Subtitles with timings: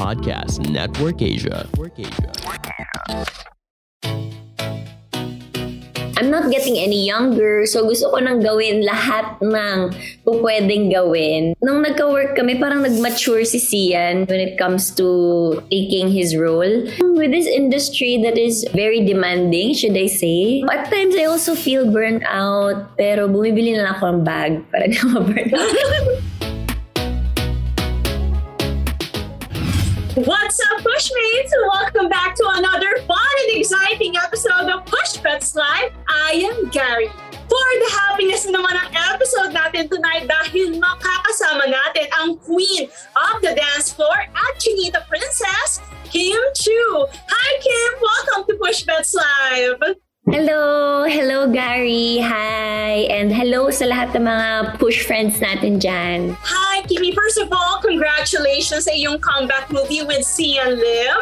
[0.00, 1.68] Podcast Network Asia.
[6.16, 9.92] I'm not getting any younger, so gusto ko nang gawin lahat ng
[10.24, 11.52] pwedeng gawin.
[11.60, 16.88] Nung nagka-work kami, parang nag-mature si Sian when it comes to taking his role.
[17.20, 21.84] With this industry that is very demanding, should I say, at times I also feel
[21.92, 26.19] burnt out, pero bumibili na lang ako ng bag para di ma-burn out.
[30.16, 31.52] What's up, Pushmates?
[31.68, 35.92] Welcome back to another fun and exciting episode of Push Pets Live.
[36.08, 37.06] I am Gary.
[37.06, 43.54] For the happiness naman ng episode natin tonight dahil makakasama natin ang queen of the
[43.54, 45.78] dance floor at Chinita Princess,
[46.10, 47.06] Kim Chu.
[47.06, 47.90] Hi, Kim!
[48.02, 50.09] Welcome to Push Pets Live.
[50.30, 51.02] Hello!
[51.10, 52.22] Hello, Gary!
[52.22, 53.10] Hi!
[53.10, 56.38] And hello sa lahat ng mga push friends natin dyan.
[56.38, 57.10] Hi, Kimi.
[57.10, 61.18] First of all, congratulations sa iyong comeback movie with Sian Lim.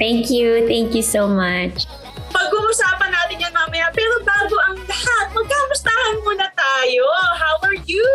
[0.00, 0.64] Thank you.
[0.64, 1.84] Thank you so much.
[2.32, 3.92] Pag-uusapan natin yan mamaya.
[3.92, 7.04] Pero bago ang lahat, magkamustahan muna tayo.
[7.36, 8.08] How are you?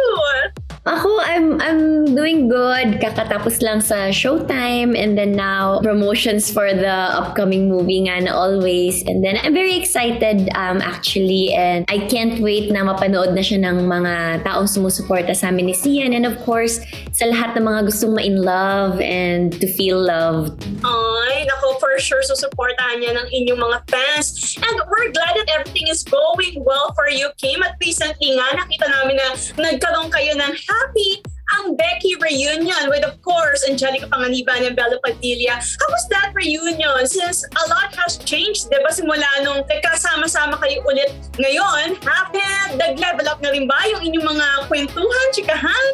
[0.86, 3.02] Ako, I'm I'm doing good.
[3.02, 9.02] Kakatapos lang sa Showtime and then now promotions for the upcoming movie nga na Always.
[9.10, 13.66] And then I'm very excited um, actually and I can't wait na mapanood na siya
[13.66, 16.78] ng mga taong sumusuporta sa amin ni Sian and of course
[17.18, 20.70] sa lahat ng mga gustong ma-in love and to feel loved.
[20.86, 24.54] Ay, nako, for sure susuportahan niya ng inyong mga fans.
[24.62, 27.66] And we're glad that everything is going well for you, Kim.
[27.66, 31.24] At recently nga, nakita namin na nagkaroon kayo ng happy
[31.54, 35.62] ang Becky reunion with, of course, Angelica Panganiban and Bella Padilla.
[35.62, 37.06] How was that reunion?
[37.06, 38.90] Since a lot has changed, di ba?
[38.90, 44.48] Simula nung kasama-sama kayo ulit ngayon, happened, nag-level up na rin ba yung inyong mga
[44.68, 45.86] kwentuhan, chikahan?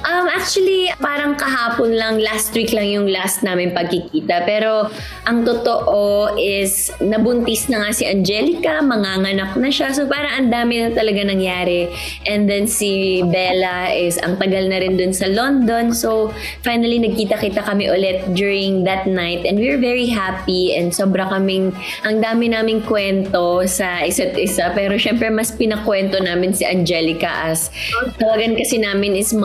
[0.00, 4.48] Um, actually, parang kahapon lang, last week lang yung last namin pagkikita.
[4.48, 4.88] Pero
[5.28, 9.92] ang totoo is, nabuntis na nga si Angelica, manganganak na siya.
[9.92, 11.92] So parang ang dami na talaga nangyari.
[12.24, 15.92] And then si Bella is, ang tagal na rin dun sa London.
[15.92, 16.32] So
[16.64, 19.44] finally, nagkita-kita kami ulit during that night.
[19.44, 21.76] And we were very happy and sobra kaming,
[22.08, 24.72] ang dami naming kwento sa isa't isa.
[24.72, 27.68] Pero syempre, mas pinakwento namin si Angelica as,
[28.16, 29.36] tawagan kasi namin is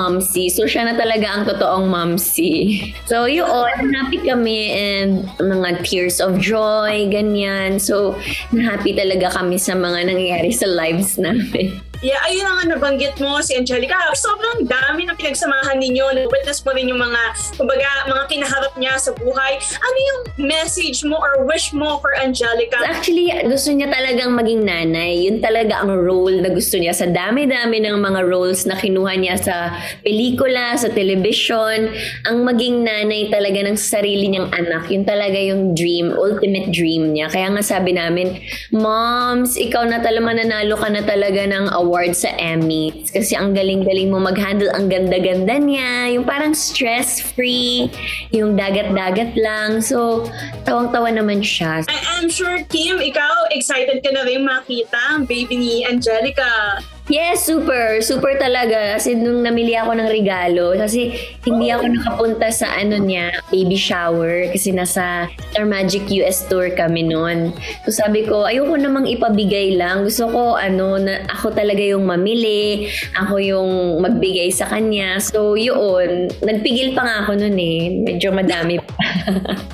[0.49, 2.91] So, siya na talaga ang totoong momsy.
[3.05, 7.77] So, yun, happy kami and mga tears of joy, ganyan.
[7.77, 8.17] So,
[8.49, 11.84] happy talaga kami sa mga nangyayari sa lives namin.
[12.03, 13.95] Yeah, ayun ang nga nabanggit mo si Angelica.
[14.11, 16.27] Sobrang dami ng pinagsamahan ninyo.
[16.27, 17.21] Witness mo rin yung mga,
[17.55, 19.55] kumbaga, mga kinaharap niya sa buhay.
[19.59, 22.83] Ano yung message mo or wish mo for Angelica?
[22.83, 25.29] Actually, gusto niya talagang maging nanay.
[25.29, 26.91] Yun talaga ang role na gusto niya.
[26.91, 29.55] Sa dami-dami ng mga roles na kinuha niya sa
[30.03, 31.91] pelikula, sa television,
[32.27, 34.91] ang maging nanay talaga ng sarili niyang anak.
[34.91, 37.31] Yun talaga yung dream, ultimate dream niya.
[37.31, 38.35] Kaya nga sabi namin,
[38.75, 41.84] Moms, ikaw na talaga mananalo ka na talaga ng award
[42.15, 43.05] sa Emmy.
[43.09, 46.15] Kasi ang galing-galing mo mag-handle, ang ganda-ganda niya.
[46.15, 47.91] Yung parang stress-free,
[48.31, 49.83] yung dagat-dagat lang.
[49.83, 50.25] So,
[50.63, 51.85] tawang-tawa naman siya.
[51.89, 56.79] I'm sure, Kim, ikaw excited ka na rin makita ang baby ni Angelica.
[57.05, 58.01] Yes, super.
[58.01, 58.97] Super talaga.
[58.97, 61.13] Kasi nung namili ako ng regalo, kasi
[61.45, 64.49] hindi ako nakapunta sa ano niya, baby shower.
[64.49, 67.53] Kasi nasa Star Magic US tour kami noon.
[67.85, 70.01] So sabi ko, ayoko namang ipabigay lang.
[70.01, 72.89] Gusto ko, ano, na ako talaga yung mamili.
[73.13, 75.21] Ako yung magbigay sa kanya.
[75.21, 77.79] So yun, nagpigil pa nga ako noon eh.
[78.01, 78.97] Medyo madami pa.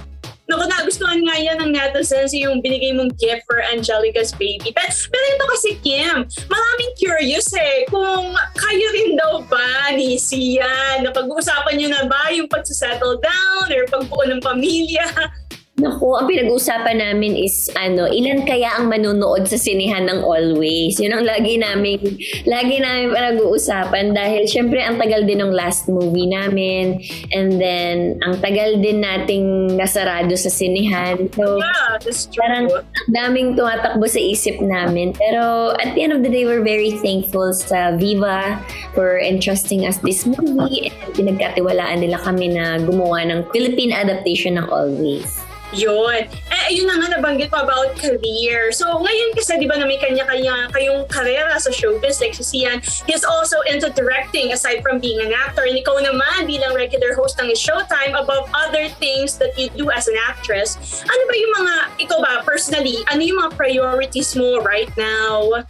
[0.52, 4.76] Naku, nagustuhan nga yan ng netizens yung binigay mong gift for Angelica's baby.
[4.76, 11.08] Pero, pero ito kasi, Kim, maraming curious eh, kung kayo rin daw ba ni Sian,
[11.08, 15.08] napag-uusapan niyo na ba yung pagsasettle down or pagbuo ng pamilya?
[15.82, 21.02] Naku, ang pinag-uusapan namin is ano, ilan kaya ang manonood sa sinihan ng Always?
[21.02, 21.98] Yun ang lagi namin,
[22.46, 27.02] lagi namin pinag-uusapan dahil syempre ang tagal din ng last movie namin
[27.34, 31.18] and then ang tagal din nating nasarado sa sinihan.
[31.34, 32.38] So, Yeah, that's true.
[32.46, 35.18] parang ang daming tumatakbo sa isip namin.
[35.18, 38.62] Pero at the end of the day, we're very thankful sa Viva
[38.94, 44.70] for entrusting us this movie and pinagkatiwalaan nila kami na gumawa ng Philippine adaptation ng
[44.70, 45.41] Always.
[45.72, 46.28] Yun.
[46.28, 48.76] Eh, ayun na nga nabanggit mo about career.
[48.76, 52.84] So, ngayon kasi, di ba, na may kanya-kanya kayong karera sa showbiz, like si Sian,
[53.08, 55.64] he's also into directing aside from being an actor.
[55.64, 60.12] And ikaw naman, bilang regular host ng Showtime, above other things that you do as
[60.12, 60.76] an actress,
[61.08, 61.74] ano ba yung mga,
[62.04, 65.64] ikaw ba, personally, ano yung mga priorities mo right now?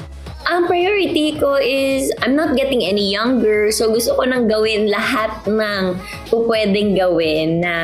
[0.49, 3.69] Ang priority ko is I'm not getting any younger.
[3.69, 6.01] So gusto ko nang gawin lahat ng
[6.33, 7.75] pwedeng gawin na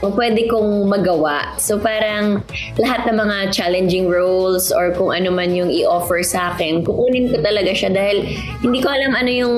[0.00, 1.52] pwede kong magawa.
[1.60, 2.40] So parang
[2.80, 7.44] lahat ng mga challenging roles or kung ano man yung i-offer sa akin, kukunin ko
[7.44, 8.24] talaga siya dahil
[8.64, 9.56] hindi ko alam ano yung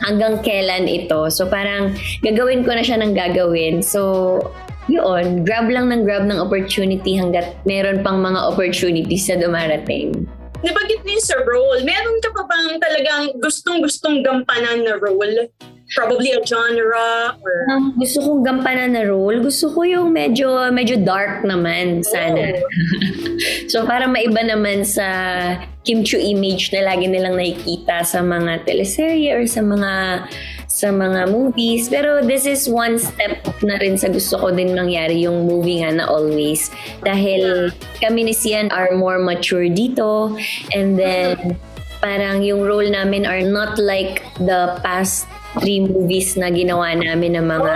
[0.00, 1.28] hanggang kailan ito.
[1.28, 1.92] So parang
[2.24, 3.84] gagawin ko na siya ng gagawin.
[3.84, 4.40] So
[4.88, 10.24] yun, grab lang ng grab ng opportunity hanggat meron pang mga opportunities na dumarating
[10.62, 15.50] nabanggit mo sa role, meron ka pa bang talagang gustong-gustong gampanan na role?
[15.92, 17.54] Probably a genre or...
[17.68, 19.44] Um, gusto kong gampanan na role.
[19.44, 22.56] Gusto ko yung medyo medyo dark naman sana.
[22.56, 22.64] Oh.
[23.72, 25.04] so para maiba naman sa
[25.84, 30.24] Kim Chu image na lagi nilang nakikita sa mga teleserye or sa mga
[30.72, 31.92] sa mga movies.
[31.92, 35.92] Pero this is one step na rin sa gusto ko din mangyari yung movie nga
[35.92, 36.72] na Always.
[37.04, 37.68] Dahil
[38.00, 40.32] kami ni Sian are more mature dito.
[40.72, 41.60] And then,
[42.00, 45.28] parang yung role namin are not like the past
[45.60, 47.72] three movies na ginawa namin ng mga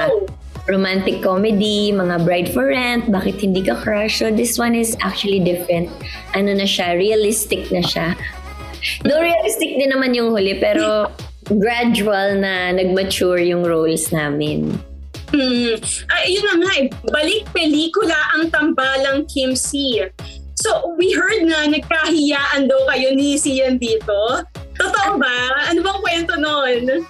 [0.67, 4.19] romantic comedy, mga bride for rent, bakit hindi ka crush?
[4.19, 5.93] So this one is actually different.
[6.35, 8.19] Ano na siya, realistic na siya.
[9.07, 11.11] Though realistic din naman yung huli, pero
[11.51, 14.75] gradual na nag-mature yung roles namin.
[15.31, 15.75] Hmm.
[16.11, 16.87] Ay, yun na nga eh.
[17.11, 20.03] Balik pelikula ang tambalang Kim C.
[20.57, 24.43] So, we heard na nagkahiyaan daw kayo ni Sian dito.
[24.77, 25.69] Totoo ba?
[25.69, 27.05] Ano bang kwento nun?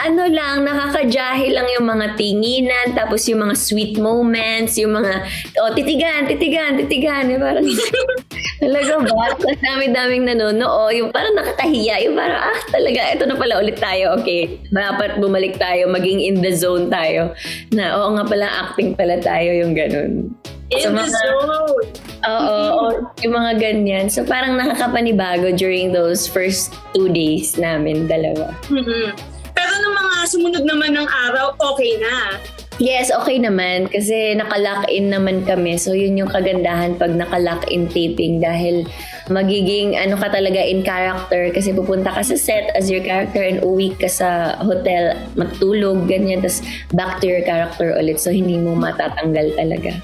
[0.00, 5.28] ano lang, nakakajahil lang yung mga tinginan, tapos yung mga sweet moments, yung mga,
[5.60, 7.28] oh, titigan, titigan, titigan.
[7.28, 7.68] Yung parang,
[8.60, 9.24] talaga ba?
[9.36, 14.16] Tapos dami-daming nanonood, yung parang nakakahiya, yung parang, ah, talaga, ito na pala ulit tayo,
[14.20, 14.60] okay.
[14.68, 17.32] Dapat bumalik tayo, maging in the zone tayo.
[17.72, 20.32] Na, oo nga pala, acting pala tayo, yung ganun.
[20.70, 21.86] In so, the mga, zone!
[22.20, 22.58] Oo,
[22.94, 23.26] mm-hmm.
[23.26, 24.04] yung mga ganyan.
[24.06, 28.54] So parang nakakapanibago during those first two days namin, dalawa.
[28.70, 29.18] Mm-hmm.
[29.50, 32.38] Pero ng mga sumunod naman ng araw, okay na.
[32.80, 35.76] Yes, okay naman kasi naka-lock in naman kami.
[35.76, 38.88] So yun yung kagandahan pag naka-lock in taping dahil
[39.28, 43.60] magiging ano ka talaga in character kasi pupunta ka sa set as your character and
[43.60, 46.64] uwi ka sa hotel matulog ganyan tapos
[46.96, 50.00] back to your character ulit so hindi mo matatanggal talaga.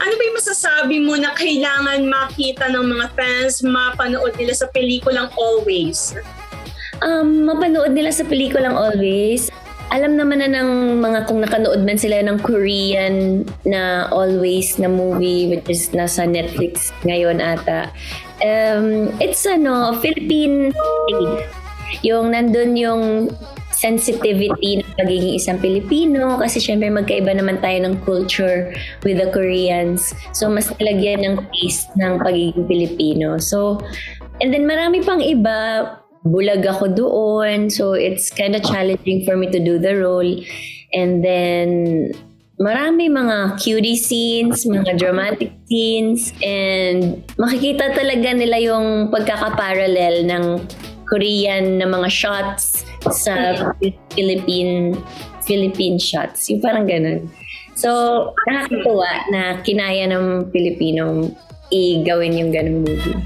[0.00, 5.28] Ano ba yung masasabi mo na kailangan makita ng mga fans mapanood nila sa pelikulang
[5.36, 6.16] Always?
[7.04, 9.50] um, mapanood nila sa pelikulang Always.
[9.92, 15.52] Alam naman na ng mga kung nakanood man sila ng Korean na Always na movie
[15.52, 17.92] which is nasa Netflix ngayon ata.
[18.40, 20.72] Um, it's ano, Philippine
[22.00, 23.02] Yung nandun yung
[23.68, 28.72] sensitivity ng pagiging isang Pilipino kasi syempre magkaiba naman tayo ng culture
[29.04, 30.16] with the Koreans.
[30.32, 33.36] So mas nilagyan ng taste ng pagiging Pilipino.
[33.36, 33.76] So
[34.40, 35.84] and then marami pang iba
[36.26, 37.70] bulag ako doon.
[37.70, 40.32] So it's kind of challenging for me to do the role.
[40.94, 41.68] And then
[42.62, 50.44] marami mga cutie scenes, mga dramatic scenes, and makikita talaga nila yung pagkakaparallel ng
[51.10, 53.68] Korean na mga shots sa
[54.14, 54.96] Philippine
[55.42, 56.48] Philippine shots.
[56.48, 57.26] Yung parang ganun.
[57.74, 61.34] So, nakakatuwa na kinaya ng Pilipino
[61.72, 63.16] i-gawin yung ganung movie.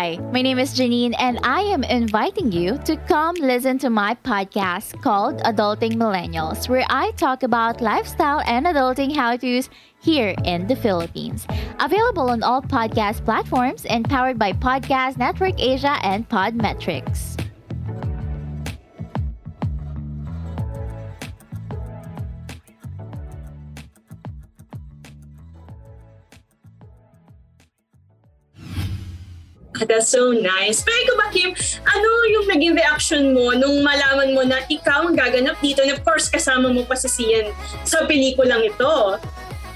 [0.00, 4.14] Hi, my name is Janine, and I am inviting you to come listen to my
[4.24, 9.68] podcast called Adulting Millennials, where I talk about lifestyle and adulting how to's
[10.00, 11.46] here in the Philippines.
[11.80, 17.39] Available on all podcast platforms and powered by Podcast Network Asia and Podmetrics.
[29.88, 30.84] That's so nice.
[30.84, 31.50] Pero ikaw ba, Kim,
[31.84, 36.04] ano yung naging reaction mo nung malaman mo na ikaw ang gaganap dito and of
[36.04, 37.52] course kasama mo pa si Sian
[37.88, 39.16] sa pelikulang ito?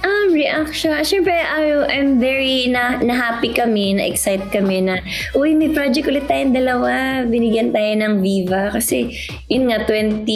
[0.04, 0.92] Um, reaction.
[1.00, 5.00] Siyempre, I, I'm very na, na happy kami, na excited kami na,
[5.32, 7.24] uy, may project ulit tayong dalawa.
[7.24, 8.68] Binigyan tayo ng Viva.
[8.68, 9.16] Kasi,
[9.48, 10.28] yun nga, 20,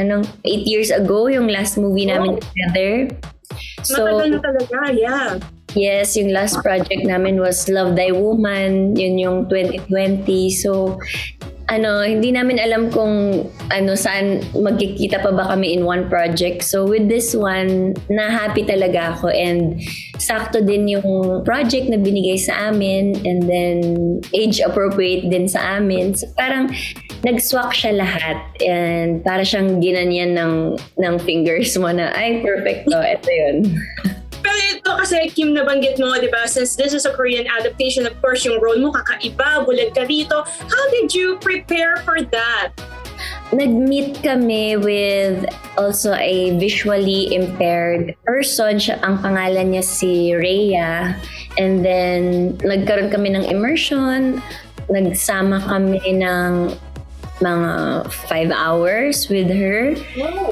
[0.00, 2.40] anong, 8 years ago, yung last movie namin oh.
[2.40, 3.12] together.
[3.84, 5.28] So, Matagal na talaga, yeah.
[5.78, 8.98] Yes, yung last project namin was Love Thy Woman.
[8.98, 10.50] Yun yung 2020.
[10.50, 10.98] So,
[11.70, 16.66] ano, hindi namin alam kung ano saan magkikita pa ba kami in one project.
[16.66, 19.78] So with this one, na happy talaga ako and
[20.18, 23.78] sakto din yung project na binigay sa amin and then
[24.34, 26.10] age appropriate din sa amin.
[26.18, 26.74] So parang
[27.22, 30.54] nag-swak siya lahat and para siyang ginanyan ng,
[30.98, 33.56] ng fingers mo na, ay, perfect to, ito yun.
[34.50, 38.18] Pero ito kasi, Kim, nabanggit mo, di ba, since this is a Korean adaptation, of
[38.18, 40.42] course, yung role mo kakaiba, bulag ka dito.
[40.42, 42.74] How did you prepare for that?
[43.54, 45.46] Nag-meet kami with
[45.78, 48.82] also a visually impaired person.
[48.82, 51.14] Siya, ang pangalan niya si Rhea.
[51.54, 54.42] And then, nagkaroon kami ng immersion.
[54.90, 56.74] Nagsama kami ng
[57.40, 57.72] mga
[58.28, 59.96] five hours with her.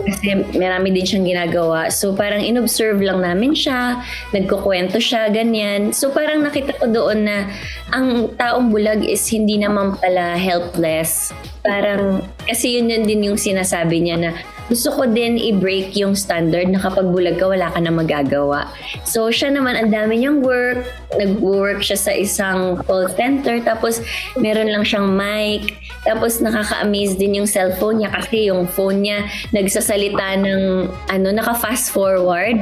[0.09, 1.93] Kasi marami din siyang ginagawa.
[1.93, 4.01] So parang inobserve lang namin siya,
[4.33, 5.93] nagkukwento siya, ganyan.
[5.93, 7.49] So parang nakita ko doon na
[7.93, 11.31] ang taong bulag is hindi naman pala helpless.
[11.63, 14.31] Parang, kasi yun yun din yung sinasabi niya na
[14.69, 18.69] gusto ko din i-break yung standard na kapag bulag ka, wala ka na magagawa.
[19.09, 20.85] So, siya naman, ang dami niyang work.
[21.17, 23.59] Nag-work siya sa isang call center.
[23.65, 24.05] Tapos,
[24.37, 25.73] meron lang siyang mic.
[26.05, 29.25] Tapos, nakaka-amaze din yung cellphone niya kasi yung phone niya
[29.57, 30.63] nagsasalita ng,
[31.09, 32.61] ano, naka-fast forward.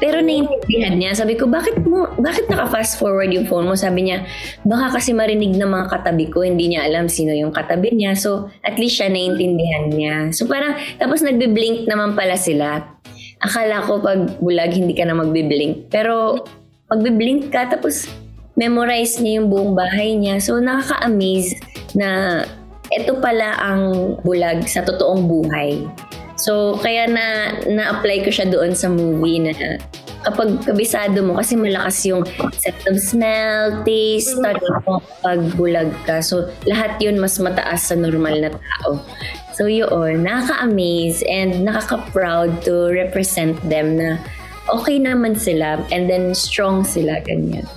[0.00, 1.12] Pero naiintindihan niya.
[1.12, 3.76] Sabi ko, bakit mo, bakit naka-fast forward yung phone mo?
[3.76, 4.24] Sabi niya,
[4.64, 8.16] baka kasi marinig ng mga katabi ko, hindi niya alam sino yung katabi niya.
[8.16, 10.14] So, at least siya naiintindihan niya.
[10.32, 12.96] So, parang, tapos nagbe-blink naman pala sila.
[13.44, 15.92] Akala ko pag bulag, hindi ka na magbe-blink.
[15.92, 16.48] Pero,
[16.88, 18.08] magbe-blink ka, tapos
[18.56, 20.40] memorize niya yung buong bahay niya.
[20.40, 21.60] So, nakaka-amaze
[21.92, 22.40] na
[22.90, 25.86] ito pala ang bulag sa totoong buhay.
[26.40, 29.52] So, kaya na, na-apply ko siya doon sa movie na
[30.24, 32.24] kapag kabisado mo, kasi malakas yung
[32.56, 36.24] set of smell, taste, touch mo pag bulag ka.
[36.24, 39.04] So, lahat yun mas mataas sa normal na tao.
[39.52, 44.16] So, yun, nakaka-amaze and nakaka-proud to represent them na
[44.72, 47.68] okay naman sila and then strong sila, ganyan.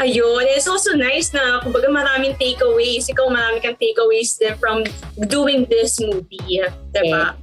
[0.00, 3.04] Ayun, it's also nice na kumbaga maraming takeaways.
[3.12, 4.80] Ikaw marami kang takeaways din from
[5.28, 6.64] doing this movie.
[6.88, 7.36] Diba?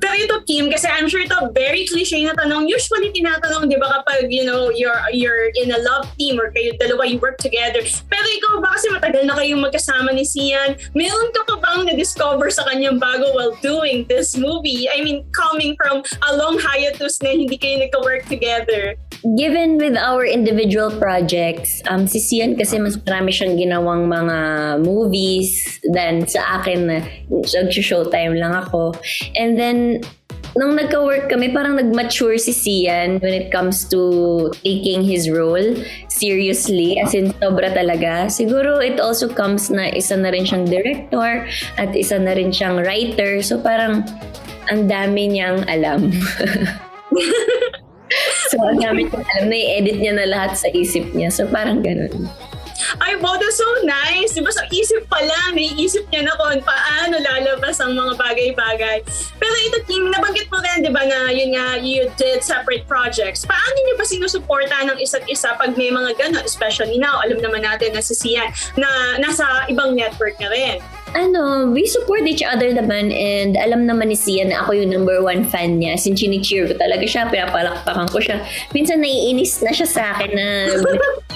[0.00, 2.66] Pero ito, Kim, kasi I'm sure ito very cliche na tanong.
[2.72, 6.72] Usually tinatanong, di ba, kapag, you know, you're, you're in a love team or kayo
[6.80, 7.84] dalawa, you work together.
[8.08, 12.48] Pero ikaw ba kasi matagal na kayong magkasama ni Sian, meron ka pa bang na-discover
[12.48, 14.88] sa kanyang bago while doing this movie?
[14.88, 18.96] I mean, coming from a long hiatus na hindi kayo nagka-work together.
[19.36, 24.38] Given with our individual projects, um, si Sian kasi mas marami siyang ginawang mga
[24.80, 25.60] movies
[25.92, 28.96] than sa akin na nag-showtime lang ako.
[29.36, 29.89] And then,
[30.58, 35.74] nung nagka-work kami, parang nag-mature si Sian when it comes to taking his role
[36.10, 38.26] seriously, as in sobra talaga.
[38.26, 41.46] Siguro it also comes na isa na rin siyang director
[41.78, 43.42] at isa na rin siyang writer.
[43.42, 44.02] So parang
[44.70, 46.10] ang dami niyang alam.
[48.50, 51.30] so ang dami niyang alam, na-edit niya na lahat sa isip niya.
[51.30, 52.26] So parang ganun.
[53.00, 54.36] Ay, that's so nice.
[54.36, 58.98] Di ba sa isip pa lang, naiisip niya na kung paano lalabas ang mga bagay-bagay.
[59.40, 63.44] Pero ito, Kim, nabanggit mo rin, di ba, na yun nga, you did separate projects.
[63.48, 66.44] Paano niyo ba sinusuporta ng isa't isa pag may mga gano'n?
[66.44, 70.78] Especially now, alam naman natin na si Sian na nasa ibang network na rin.
[71.14, 75.18] Ano, we support each other naman and alam naman ni Sian na ako yung number
[75.22, 75.98] one fan niya.
[75.98, 78.42] Since chini-cheer ko talaga siya, pinapalakpakan ko siya.
[78.70, 80.46] Minsan naiinis na siya sa akin na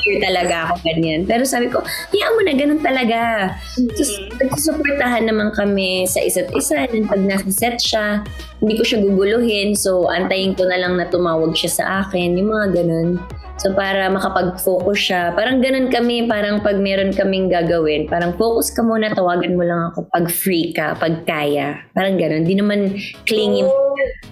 [0.03, 1.27] cheer talaga ako ganyan.
[1.27, 3.21] Pero sabi ko, hayaan mo na, ganun talaga.
[3.75, 6.87] Tapos nagsusuportahan naman kami sa isa't isa.
[6.87, 8.23] And pag nasa set siya,
[8.63, 9.75] hindi ko siya guguluhin.
[9.75, 12.39] So, antayin ko na lang na tumawag siya sa akin.
[12.39, 13.19] Yung mga ganun.
[13.55, 15.23] So para makapag-focus siya.
[15.33, 19.95] Parang ganun kami, parang pag meron kaming gagawin, parang focus ka muna, tawagan mo lang
[19.95, 21.79] ako pag free ka, pag kaya.
[21.95, 22.43] Parang ganun.
[22.43, 23.63] Di naman clingy.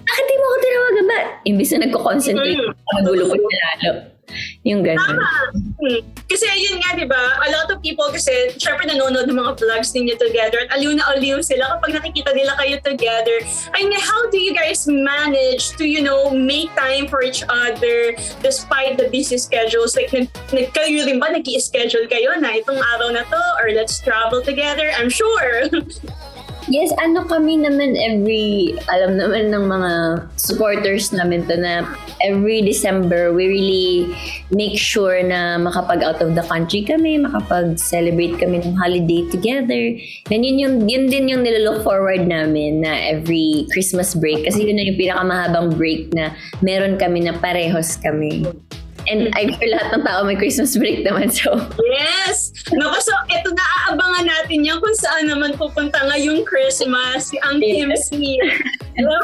[0.03, 1.19] Bakit di mo ako tinawagan ba?
[1.47, 2.75] Imbis na nagko-concentrate, Mm.
[2.99, 4.12] nagulo ko siya lalo.
[4.63, 5.19] Yung ganun.
[5.19, 5.23] Tama.
[5.77, 6.01] Hmm.
[6.31, 9.91] Kasi yun nga, di ba, a lot of people kasi, syempre nanonood ng mga vlogs
[9.93, 13.43] ninyo together at aliw na aliw sila kapag nakikita nila kayo together.
[13.75, 18.15] I mean, how do you guys manage to, you know, make time for each other
[18.41, 19.93] despite the busy schedules?
[19.93, 20.31] Like, nag,
[20.73, 24.89] kayo rin ba, nag schedule kayo na itong araw na to or let's travel together?
[24.95, 25.69] I'm sure.
[26.71, 29.91] Yes, ano kami naman every, alam naman ng mga
[30.39, 31.83] supporters namin to na
[32.23, 33.91] every December, we really
[34.47, 39.83] make sure na makapag out of the country kami, makapag-celebrate kami ng holiday together.
[40.31, 44.47] And yun, yung, yun din yung nilolook forward namin na every Christmas break.
[44.47, 46.31] Kasi yun na yung pinakamahabang break na
[46.63, 48.47] meron kami na parehos kami.
[49.09, 51.31] And I'm sure lahat ng tao may Christmas break naman.
[51.33, 52.53] So, Yes!
[52.71, 57.59] Naku, so ito na aabangan natin yan kung saan naman pupunta ngayong Christmas si ang
[57.59, 58.07] Kim Yes.
[58.09, 58.39] C.
[58.93, 59.17] Diba?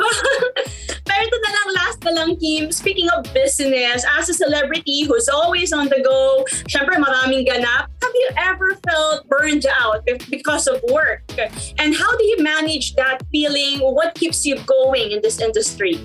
[1.09, 2.69] Pero ito na lang, last na lang, Kim.
[2.69, 8.15] Speaking of business, as a celebrity who's always on the go, syempre maraming ganap, have
[8.15, 11.25] you ever felt burned out because of work?
[11.77, 13.81] And how do you manage that feeling?
[13.81, 15.97] What keeps you going in this industry?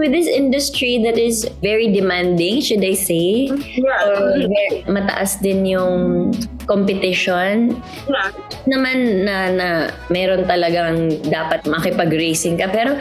[0.00, 3.52] With this industry that is very demanding, should I say?
[3.52, 4.08] Yeah.
[4.08, 6.32] Or very, mataas din yung
[6.64, 7.76] competition.
[8.08, 8.32] yeah.
[8.64, 9.68] naman na, na
[10.08, 12.72] meron talagang dapat makipag-racing ka.
[12.72, 12.96] Pero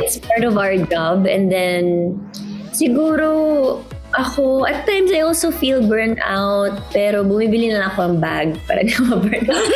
[0.00, 1.28] it's part of our job.
[1.28, 2.16] And then,
[2.72, 3.84] siguro,
[4.16, 6.74] ako, at times I also feel burnt out.
[6.90, 9.70] Pero bumibili na ako ng bag para di ma-burn out.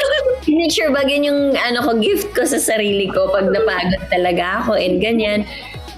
[0.45, 4.65] Hindi sure ba yun yung ano ko, gift ko sa sarili ko pag napagod talaga
[4.65, 5.45] ako and ganyan.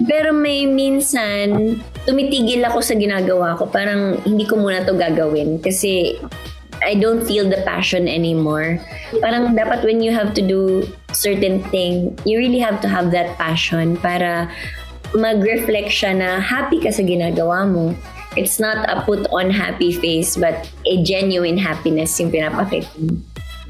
[0.05, 3.65] Pero may minsan, tumitigil ako sa ginagawa ko.
[3.65, 5.57] Parang hindi ko muna to gagawin.
[5.57, 6.21] Kasi
[6.85, 8.77] I don't feel the passion anymore.
[9.17, 13.33] Parang dapat when you have to do certain thing, you really have to have that
[13.41, 14.45] passion para
[15.17, 17.97] mag-reflect siya na happy ka sa ginagawa mo.
[18.37, 23.17] It's not a put on happy face but a genuine happiness yung pinapakita mo.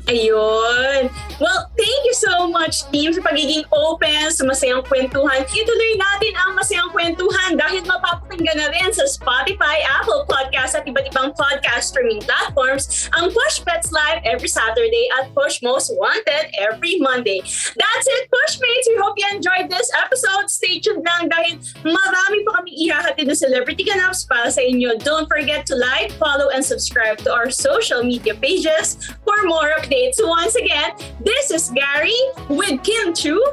[0.07, 1.11] Ayun.
[1.35, 5.43] Well, thank you so much, team, sa pagiging open sa Masayang Kwentuhan.
[5.51, 11.11] Ituloy natin ang Masayang Kwentuhan dahil mapapakinggan na rin sa Spotify, Apple Podcast at iba't
[11.11, 17.03] ibang podcast streaming platforms ang Push Pets Live every Saturday at Push Most Wanted every
[17.03, 17.43] Monday.
[17.75, 18.87] That's it, Pushmates!
[18.87, 20.47] We hope you enjoyed this episode.
[20.47, 24.95] Stay tuned lang dahil marami pa kami ihahatid na celebrity ganaps para sa inyo.
[25.03, 28.95] Don't forget to like, follow, and subscribe to our social media pages
[29.27, 29.96] for more updates.
[30.11, 32.13] So once again, this is Gary
[32.49, 33.43] with Kim Chu,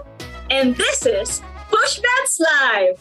[0.51, 3.01] and this is Push Bets Live.